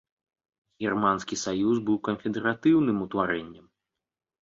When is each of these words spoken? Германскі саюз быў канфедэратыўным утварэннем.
Германскі 0.85 1.39
саюз 1.43 1.77
быў 1.91 1.97
канфедэратыўным 2.09 2.97
утварэннем. 3.09 3.65